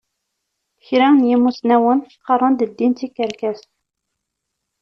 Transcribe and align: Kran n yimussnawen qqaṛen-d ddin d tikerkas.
Kran 0.85 1.13
n 1.21 1.27
yimussnawen 1.29 1.99
qqaṛen-d 2.23 2.61
ddin 2.69 2.91
d 2.93 2.97
tikerkas. 2.97 3.61